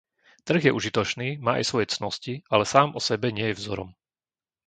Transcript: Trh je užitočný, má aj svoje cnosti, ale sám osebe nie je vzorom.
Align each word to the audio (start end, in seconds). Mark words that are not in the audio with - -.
Trh 0.49 0.61
je 0.65 0.73
užitočný, 0.79 1.27
má 1.45 1.51
aj 1.61 1.65
svoje 1.69 1.87
cnosti, 1.93 2.33
ale 2.53 2.63
sám 2.73 2.89
osebe 2.99 3.27
nie 3.37 3.47
je 3.53 3.57
vzorom. 3.61 3.89